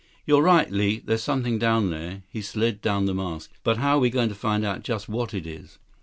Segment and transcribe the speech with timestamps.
[0.25, 0.99] 138 "You're right, Li.
[1.05, 3.51] There's something down there." He slid down the mast.
[3.63, 5.77] "But how are we going to find out just what it is?"